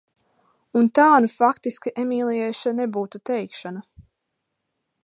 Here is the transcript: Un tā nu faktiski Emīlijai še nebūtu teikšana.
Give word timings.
Un 0.79 0.87
tā 0.99 1.05
nu 1.25 1.29
faktiski 1.33 1.93
Emīlijai 2.05 2.49
še 2.63 2.75
nebūtu 2.81 3.23
teikšana. 3.33 3.87